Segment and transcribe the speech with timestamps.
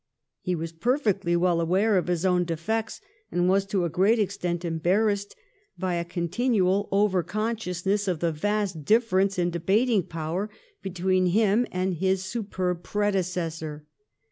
[0.41, 3.01] He was perfectly well aware of his own defects,
[3.31, 5.35] and was to a great extent embarrassed
[5.77, 10.49] by a contin ual over consciousness of the vast difference in debating power
[10.81, 13.85] between him and his superb predecessor.